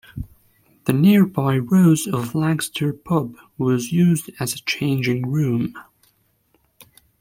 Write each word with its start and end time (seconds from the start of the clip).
The 0.85 0.93
nearby 0.93 1.59
Rose 1.59 2.07
of 2.07 2.33
Lancaster 2.33 2.91
pub 2.91 3.35
was 3.59 3.91
used 3.91 4.31
as 4.39 4.51
a 4.55 4.61
changing 4.63 5.29
room. 5.29 5.75